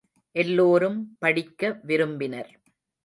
[0.35, 2.51] எல்லோரும் படிக்க விரும்பினர்.